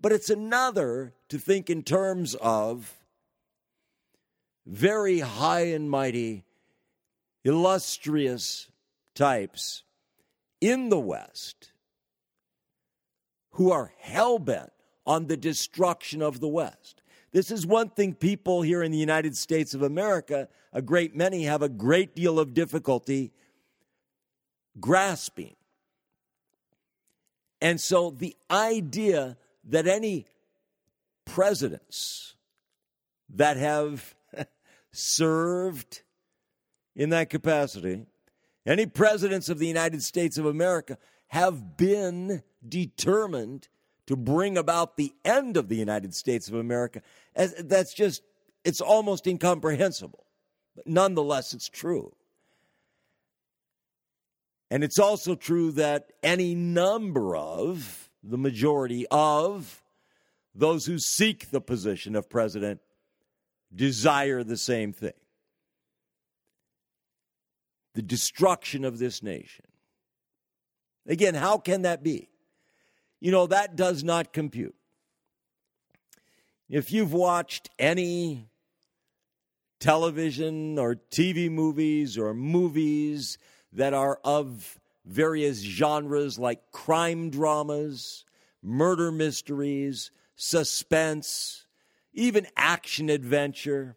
[0.00, 2.98] But it's another to think in terms of
[4.66, 6.44] very high and mighty,
[7.44, 8.68] illustrious
[9.14, 9.82] types
[10.60, 11.72] in the West
[13.52, 14.72] who are hell bent
[15.06, 17.02] on the destruction of the West.
[17.32, 21.44] This is one thing people here in the United States of America, a great many,
[21.44, 23.32] have a great deal of difficulty
[24.78, 25.56] grasping.
[27.60, 30.26] And so the idea that any
[31.24, 32.34] presidents
[33.30, 34.14] that have
[34.92, 36.02] served
[36.94, 38.06] in that capacity,
[38.66, 43.68] any presidents of the United States of America have been determined
[44.06, 47.00] to bring about the end of the United States of America.
[47.34, 48.22] That's just,
[48.64, 50.26] it's almost incomprehensible.
[50.76, 52.14] But nonetheless, it's true.
[54.70, 59.82] And it's also true that any number of, the majority of,
[60.54, 62.80] those who seek the position of president
[63.74, 65.12] desire the same thing
[67.94, 69.66] the destruction of this nation.
[71.06, 72.28] Again, how can that be?
[73.20, 74.74] You know, that does not compute.
[76.68, 78.48] If you've watched any
[79.78, 83.36] television or TV movies or movies
[83.72, 88.24] that are of various genres like crime dramas,
[88.62, 91.61] murder mysteries, suspense,
[92.12, 93.96] even action adventure.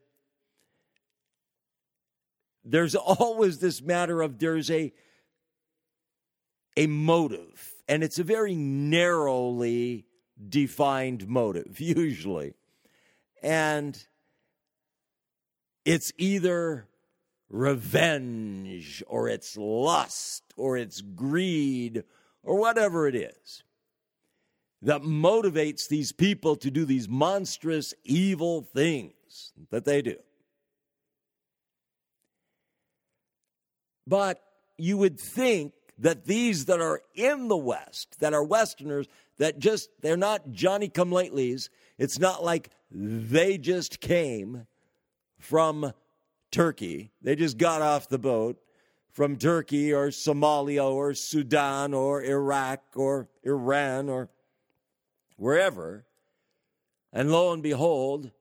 [2.63, 4.93] There's always this matter of there's a
[6.77, 10.05] a motive, and it's a very narrowly
[10.49, 12.53] defined motive, usually.
[13.41, 13.97] And
[15.85, 16.87] it's either
[17.49, 22.03] revenge or it's lust or it's greed
[22.43, 23.63] or whatever it is
[24.85, 30.15] that motivates these people to do these monstrous evil things that they do.
[34.05, 34.43] But
[34.77, 39.07] you would think that these that are in the West, that are Westerners,
[39.39, 41.69] that just, they're not Johnny come latelys.
[41.97, 44.67] It's not like they just came
[45.39, 45.93] from
[46.51, 47.11] Turkey.
[47.23, 48.61] They just got off the boat
[49.11, 54.29] from Turkey or Somalia or Sudan or Iraq or Iran or
[55.35, 56.05] wherever.
[57.13, 58.31] And lo and behold,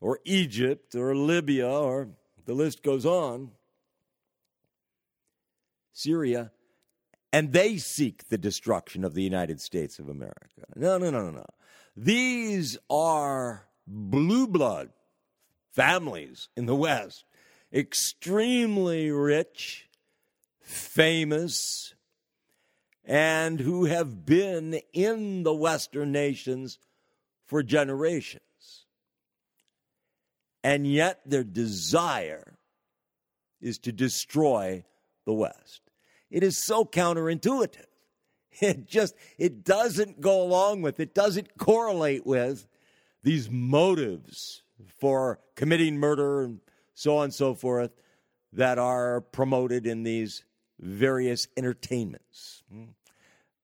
[0.00, 2.08] or Egypt or Libya or
[2.44, 3.52] the list goes on,
[5.92, 6.50] Syria,
[7.32, 10.64] and they seek the destruction of the United States of America.
[10.74, 11.46] No, no, no, no, no.
[11.96, 14.90] These are blue blood
[15.70, 17.24] families in the West,
[17.72, 19.88] extremely rich,
[20.60, 21.94] famous,
[23.04, 26.78] and who have been in the Western nations
[27.46, 28.42] for generations.
[30.64, 32.58] And yet their desire
[33.60, 34.84] is to destroy
[35.24, 35.80] the West.
[36.30, 37.86] It is so counterintuitive.
[38.60, 42.68] It just it doesn't go along with, it doesn't correlate with
[43.22, 44.62] these motives
[45.00, 46.60] for committing murder and
[46.92, 47.92] so on and so forth
[48.52, 50.44] that are promoted in these
[50.78, 52.88] various entertainments, Mm.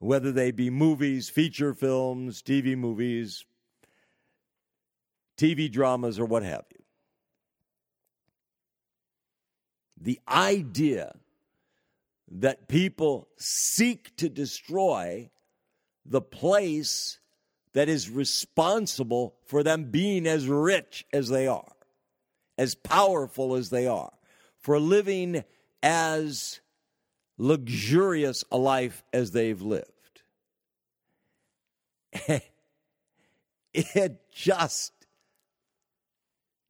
[0.00, 3.44] whether they be movies, feature films, TV movies,
[5.38, 6.84] TV dramas, or what have you.
[10.00, 11.14] The idea
[12.30, 15.30] that people seek to destroy
[16.04, 17.18] the place
[17.72, 21.72] that is responsible for them being as rich as they are,
[22.56, 24.12] as powerful as they are,
[24.58, 25.44] for living
[25.82, 26.60] as
[27.38, 29.86] luxurious a life as they've lived.
[33.72, 34.92] it just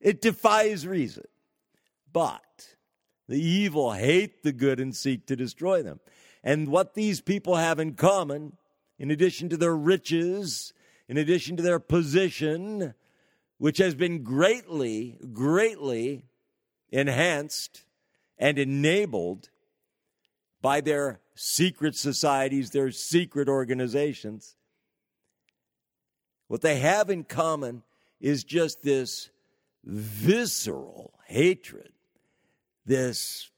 [0.00, 1.26] it defies reason.
[2.12, 2.74] But
[3.28, 6.00] the evil hate the good and seek to destroy them.
[6.44, 8.56] And what these people have in common,
[8.98, 10.72] in addition to their riches
[11.08, 12.94] in addition to their position,
[13.56, 16.24] which has been greatly, greatly
[16.90, 17.84] enhanced
[18.36, 19.48] and enabled
[20.60, 24.56] by their secret societies, their secret organizations.
[26.48, 27.82] What they have in common
[28.20, 29.30] is just this
[29.84, 31.92] visceral hatred,
[32.84, 33.50] this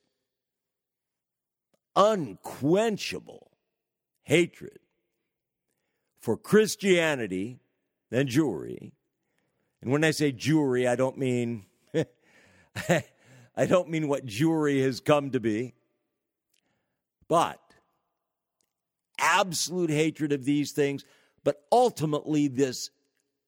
[1.96, 3.50] unquenchable
[4.22, 4.78] hatred
[6.20, 7.60] for Christianity
[8.10, 8.92] and Jewry.
[9.80, 11.64] And when I say Jewry, I don't mean
[13.56, 15.74] I don't mean what Jewry has come to be,
[17.30, 17.60] but
[19.20, 21.04] absolute hatred of these things,
[21.44, 22.90] but ultimately this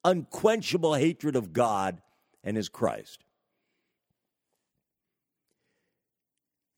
[0.05, 2.01] unquenchable hatred of God
[2.45, 3.25] and his Christ.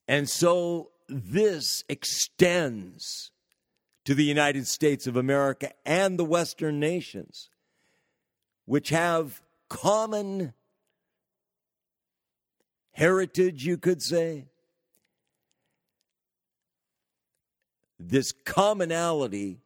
[0.08, 3.30] And so this extends
[4.06, 7.50] to the United States of America and the Western nations,
[8.64, 10.54] which have common
[12.92, 14.46] heritage, you could say.
[17.98, 19.60] This commonality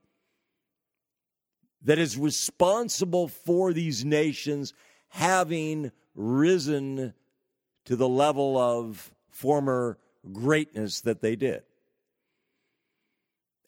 [1.83, 4.75] that is responsible for these nations
[5.09, 7.15] having risen
[7.85, 9.99] to the level of former
[10.33, 11.63] greatness that they did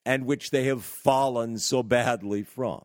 [0.05, 2.85] and which they have fallen so badly from.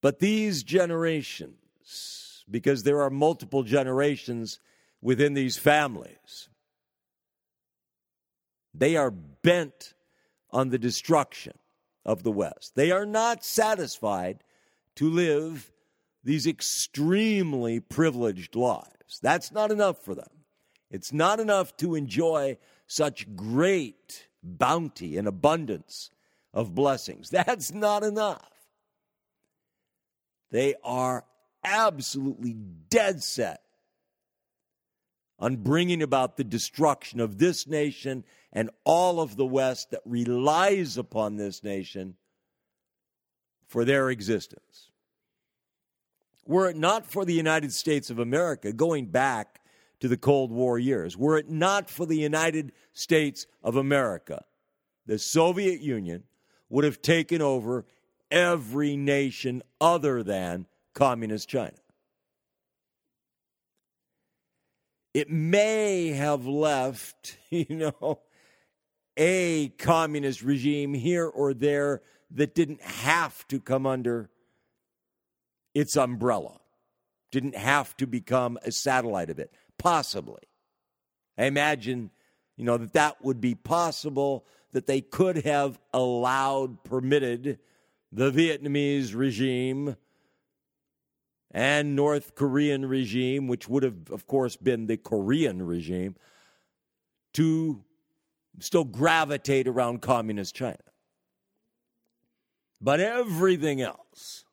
[0.00, 4.60] But these generations, because there are multiple generations
[5.00, 6.48] within these families,
[8.74, 9.94] they are bent
[10.50, 11.58] on the destruction
[12.04, 12.74] of the West.
[12.74, 14.42] They are not satisfied
[14.96, 15.70] to live
[16.24, 19.20] these extremely privileged lives.
[19.22, 20.44] That's not enough for them.
[20.90, 26.10] It's not enough to enjoy such great bounty and abundance
[26.54, 27.30] of blessings.
[27.30, 28.50] That's not enough.
[30.50, 31.24] They are
[31.62, 33.62] absolutely dead set
[35.38, 40.96] on bringing about the destruction of this nation and all of the West that relies
[40.96, 42.16] upon this nation
[43.66, 44.90] for their existence.
[46.46, 49.60] Were it not for the United States of America, going back
[50.00, 54.44] to the Cold War years, were it not for the United States of America,
[55.06, 56.24] the Soviet Union
[56.70, 57.84] would have taken over
[58.30, 61.76] every nation other than Communist China.
[65.14, 68.20] It may have left, you know,
[69.16, 74.30] a communist regime here or there that didn't have to come under
[75.74, 76.60] its umbrella,
[77.30, 79.52] didn't have to become a satellite of it.
[79.78, 80.42] Possibly.
[81.36, 82.10] I imagine,
[82.56, 87.58] you know, that that would be possible, that they could have allowed, permitted
[88.10, 89.96] the Vietnamese regime
[91.50, 96.16] and North Korean regime, which would have, of course, been the Korean regime,
[97.34, 97.84] to
[98.60, 100.76] still gravitate around communist China.
[102.80, 104.44] But everything else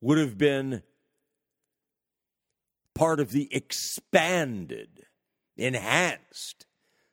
[0.00, 0.82] would have been
[2.94, 5.06] part of the expanded,
[5.56, 6.66] enhanced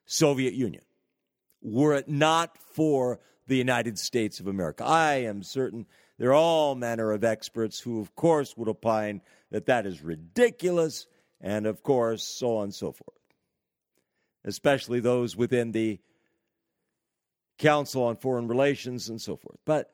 [0.06, 0.84] Soviet Union
[1.62, 4.84] were it not for the United States of America.
[4.86, 5.86] I am certain
[6.18, 11.06] there are all manner of experts who, of course, would opine that that is ridiculous,
[11.40, 13.18] and of course, so on and so forth.
[14.44, 16.00] Especially those within the
[17.60, 19.58] Council on Foreign Relations and so forth.
[19.66, 19.92] But,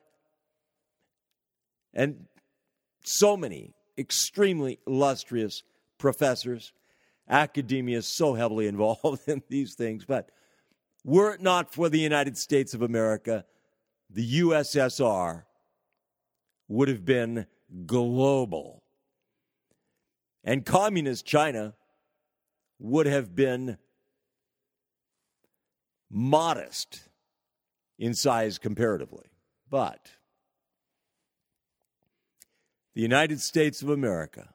[1.92, 2.26] and
[3.02, 5.62] so many extremely illustrious
[5.98, 6.72] professors,
[7.28, 10.30] academia is so heavily involved in these things, but
[11.04, 13.44] were it not for the United States of America,
[14.08, 15.42] the USSR
[16.68, 17.46] would have been
[17.86, 18.82] global.
[20.42, 21.74] And communist China
[22.78, 23.78] would have been
[26.10, 27.08] modest
[27.98, 29.26] in size comparatively.
[29.70, 30.10] But
[32.94, 34.54] the United States of America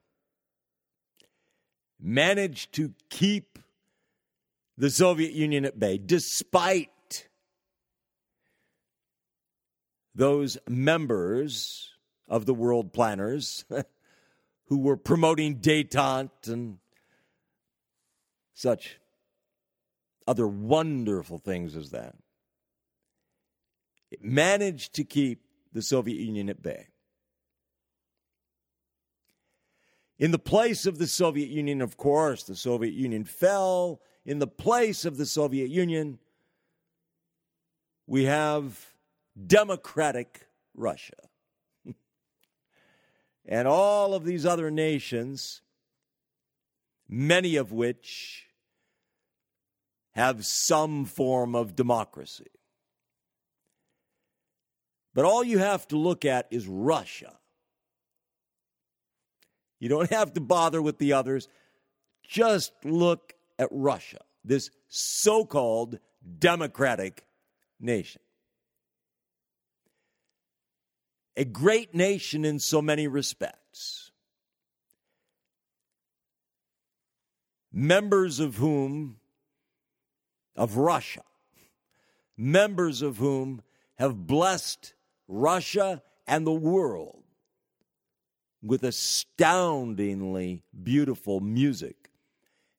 [1.99, 3.59] managed to keep
[4.77, 7.27] the Soviet Union at bay, despite
[10.15, 11.93] those members
[12.29, 13.65] of the world planners
[14.65, 16.77] who were promoting detente and
[18.53, 18.99] such
[20.27, 22.15] other wonderful things as that.
[24.11, 26.87] It managed to keep the Soviet Union at bay.
[30.17, 34.47] In the place of the Soviet Union, of course, the Soviet Union fell in the
[34.47, 36.19] place of the Soviet Union,
[38.05, 38.93] we have
[39.47, 41.28] democratic Russia.
[43.45, 45.61] And all of these other nations,
[47.07, 48.45] many of which
[50.11, 52.51] have some form of democracy.
[55.13, 57.37] But all you have to look at is Russia.
[59.79, 61.47] You don't have to bother with the others.
[62.23, 65.99] Just look at Russia, this so called
[66.37, 67.25] democratic
[67.79, 68.21] nation.
[71.39, 74.11] A great nation in so many respects.
[77.71, 79.21] Members of whom,
[80.57, 81.23] of Russia,
[82.35, 83.61] members of whom
[83.97, 84.93] have blessed
[85.29, 87.23] Russia and the world
[88.61, 92.09] with astoundingly beautiful music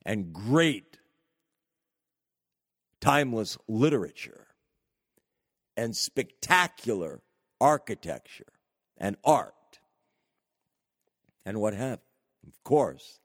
[0.04, 0.98] and great
[3.00, 4.48] timeless literature
[5.78, 7.22] and spectacular
[7.60, 8.52] architecture
[8.96, 9.54] and art
[11.44, 11.98] and what have
[12.42, 12.48] you.
[12.48, 13.20] Of course,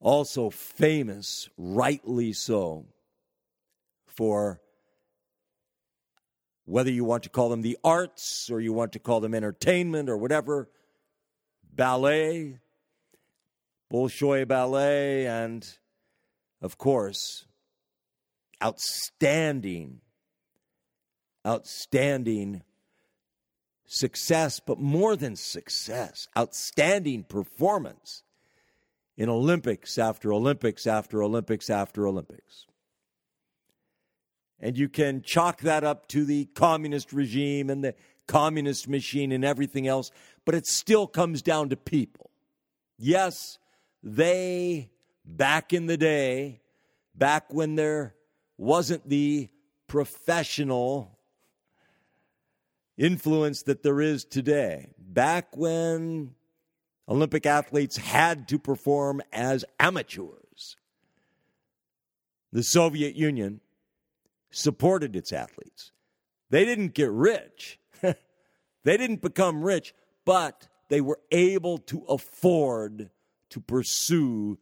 [0.00, 2.86] also famous, rightly so,
[4.06, 4.60] for
[6.64, 10.08] whether you want to call them the arts or you want to call them entertainment
[10.08, 10.68] or whatever,
[11.72, 12.58] ballet,
[13.92, 15.66] Bolshoi ballet, and
[16.62, 17.46] of course,
[18.62, 20.00] outstanding,
[21.46, 22.62] outstanding
[23.86, 28.22] success, but more than success, outstanding performance
[29.16, 32.66] in Olympics after Olympics after Olympics after Olympics.
[34.60, 37.94] And you can chalk that up to the communist regime and the
[38.26, 40.10] communist machine and everything else,
[40.44, 42.30] but it still comes down to people.
[42.98, 43.58] Yes,
[44.02, 44.90] they,
[45.24, 46.60] back in the day,
[47.14, 48.14] back when there
[48.56, 49.48] wasn't the
[49.86, 51.18] professional
[52.96, 56.34] influence that there is today, back when
[57.08, 60.76] Olympic athletes had to perform as amateurs,
[62.52, 63.60] the Soviet Union
[64.50, 65.90] supported its athletes.
[66.50, 73.10] They didn't get rich, they didn't become rich, but they were able to afford
[73.50, 74.58] to pursue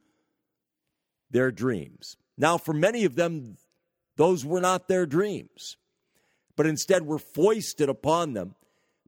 [1.30, 2.16] their dreams.
[2.38, 3.56] Now, for many of them,
[4.16, 5.76] those were not their dreams,
[6.57, 8.55] but instead were foisted upon them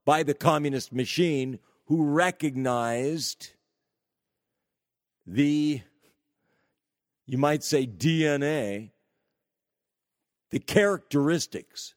[0.04, 3.50] by the communist machine who recognized
[5.26, 5.80] the,
[7.26, 8.90] you might say, DNA
[10.50, 11.94] the characteristics,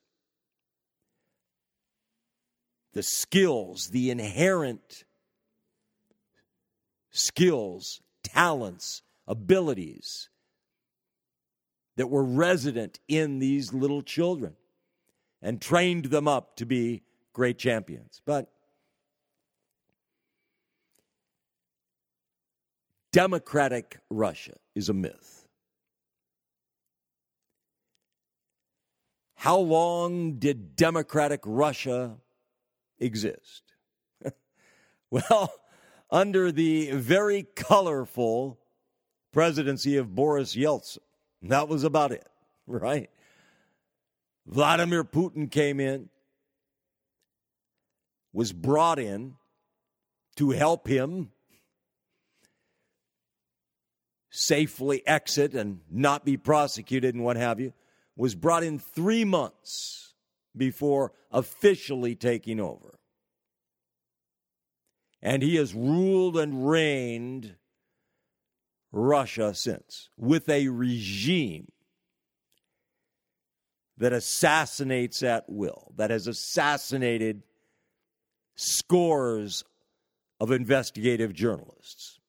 [2.93, 5.03] the skills, the inherent
[7.11, 10.29] skills, talents, abilities
[11.97, 14.55] that were resident in these little children
[15.41, 18.21] and trained them up to be great champions.
[18.25, 18.51] But
[23.11, 25.47] democratic Russia is a myth.
[29.35, 32.17] How long did democratic Russia
[32.99, 33.63] exist?
[35.11, 35.53] well,
[36.09, 38.59] under the very colorful
[39.31, 40.99] presidency of Boris Yeltsin.
[41.43, 42.27] That was about it,
[42.67, 43.09] right?
[44.47, 46.09] Vladimir Putin came in,
[48.31, 49.35] was brought in
[50.37, 51.31] to help him
[54.29, 57.73] safely exit and not be prosecuted and what have you
[58.15, 60.13] was brought in three months
[60.55, 62.99] before officially taking over.
[65.21, 67.55] And he has ruled and reigned
[68.91, 71.67] Russia since with a regime
[73.97, 77.43] that assassinates at will, that has assassinated
[78.55, 79.63] scores
[80.39, 82.19] of investigative journalists,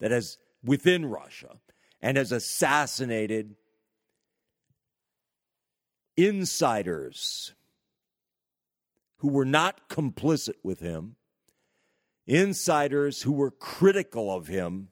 [0.00, 1.56] that has within Russia,
[2.00, 3.56] and has assassinated
[6.16, 7.54] insiders
[9.18, 11.16] who were not complicit with him,
[12.26, 14.88] insiders who were critical of him,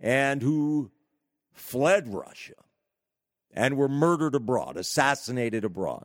[0.00, 0.90] and who
[1.52, 2.54] fled Russia
[3.56, 6.04] and were murdered abroad, assassinated abroad.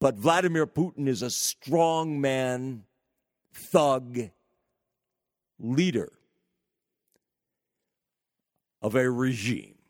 [0.00, 2.84] But Vladimir Putin is a strong man,
[3.52, 4.30] thug,
[5.58, 6.12] leader
[8.80, 9.80] of a regime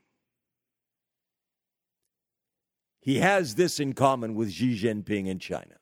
[3.01, 5.77] He has this in common with Xi Jinping in China.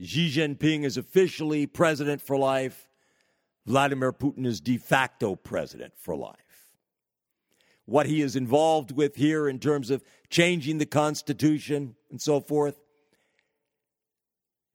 [0.00, 2.88] Xi Jinping is officially president for life.
[3.66, 6.36] Vladimir Putin is de facto president for life.
[7.86, 12.78] What he is involved with here in terms of changing the Constitution and so forth,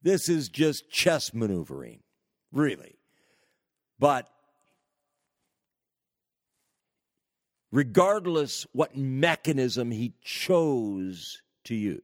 [0.02, 2.02] this is just chess maneuvering,
[2.52, 2.96] really.
[4.00, 4.30] But
[7.72, 12.02] regardless what mechanism he chose to use.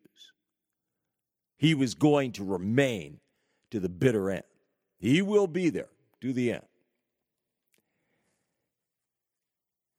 [1.58, 3.20] He was going to remain
[3.72, 4.44] to the bitter end.
[5.00, 5.90] He will be there
[6.22, 6.64] to the end.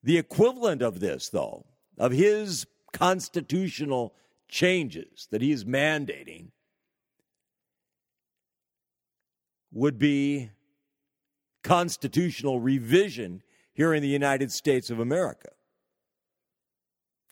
[0.07, 1.65] The equivalent of this, though,
[1.97, 4.13] of his constitutional
[4.47, 6.51] changes that he is mandating,
[9.73, 10.49] would be
[11.61, 13.43] constitutional revision
[13.73, 15.49] here in the United States of America.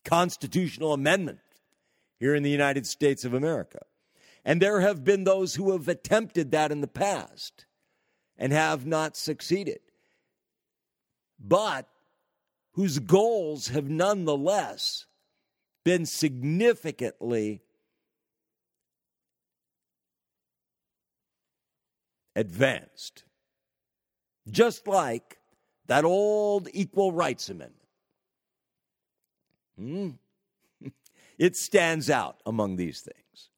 [0.03, 1.39] Constitutional amendment
[2.19, 3.85] here in the United States of America.
[4.43, 7.67] And there have been those who have attempted that in the past
[8.37, 9.79] and have not succeeded.
[11.39, 11.87] But
[12.75, 15.05] whose goals have nonetheless
[15.85, 17.61] been significantly
[22.35, 23.23] advanced.
[24.49, 25.37] Just like
[25.87, 27.87] that old Equal Rights Amendment.
[29.79, 30.09] Hmm?
[31.37, 33.49] it stands out among these things.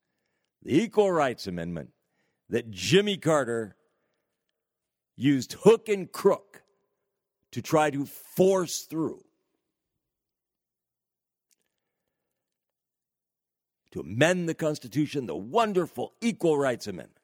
[0.62, 1.90] The Equal Rights Amendment
[2.50, 3.76] that Jimmy Carter
[5.16, 6.62] used hook and crook
[7.52, 9.24] to try to force through.
[13.92, 17.20] To amend the Constitution, the wonderful Equal Rights Amendment.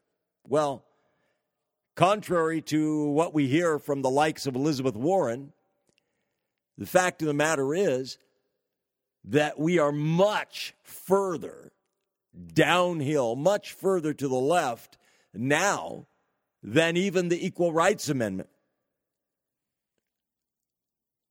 [0.47, 0.85] Well,
[1.95, 5.53] contrary to what we hear from the likes of Elizabeth Warren,
[6.77, 8.17] the fact of the matter is
[9.25, 11.71] that we are much further
[12.53, 14.97] downhill, much further to the left
[15.33, 16.07] now
[16.63, 18.49] than even the Equal Rights Amendment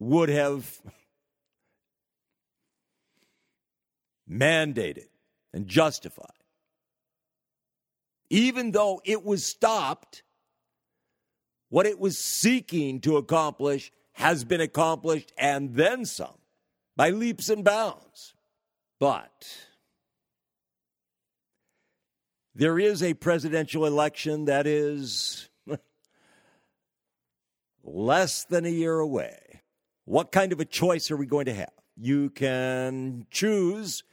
[0.08, 0.80] would have
[4.28, 5.08] mandated
[5.52, 6.26] and justified.
[8.30, 10.22] Even though it was stopped,
[11.68, 16.38] what it was seeking to accomplish has been accomplished and then some
[16.96, 18.34] by leaps and bounds.
[18.98, 19.46] But
[22.54, 25.48] there is a presidential election that is
[27.84, 29.61] less than a year away.
[30.12, 31.72] What kind of a choice are we going to have?
[31.96, 34.04] You can choose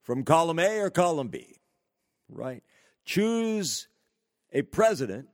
[0.00, 1.56] from column A or column B,
[2.28, 2.62] right?
[3.04, 3.88] Choose
[4.52, 5.26] a president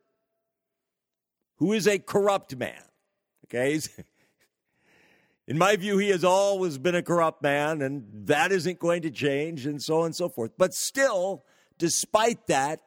[1.57, 2.81] who is a corrupt man.
[3.45, 3.79] Okay?
[5.47, 9.11] in my view, he has always been a corrupt man, and that isn't going to
[9.11, 10.53] change, and so on and so forth.
[10.57, 11.45] But still,
[11.77, 12.81] despite that,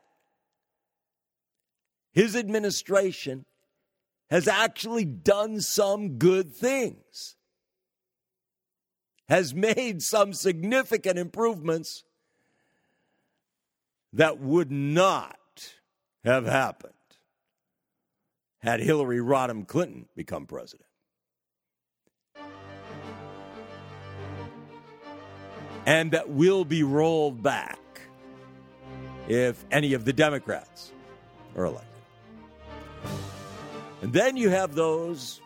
[2.13, 3.45] his administration
[4.31, 7.35] has actually done some good things,
[9.27, 12.05] has made some significant improvements
[14.13, 15.37] that would not
[16.23, 16.93] have happened
[18.59, 20.87] had Hillary Rodham Clinton become president.
[25.85, 27.79] And that will be rolled back
[29.27, 30.93] if any of the Democrats
[31.57, 31.90] are elected.
[34.01, 35.41] And then you have those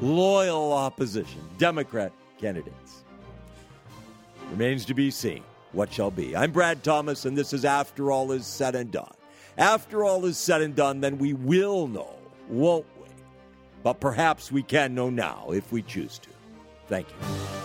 [0.00, 3.04] loyal opposition, Democrat candidates.
[4.50, 6.36] Remains to be seen what shall be.
[6.36, 9.14] I'm Brad Thomas, and this is After All Is Said and Done.
[9.56, 12.16] After all is said and done, then we will know,
[12.48, 13.08] won't we?
[13.82, 16.28] But perhaps we can know now if we choose to.
[16.88, 17.63] Thank you.